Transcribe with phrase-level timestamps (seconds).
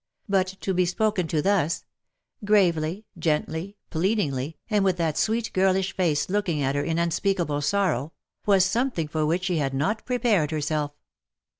[0.27, 1.85] But to be spoken to thus—
[2.43, 8.11] gravely, gently, pleadingly, and with that sweet girlish face looking at her in unspeakable sorrow—
[8.47, 10.91] was something for which she had not prepared herself.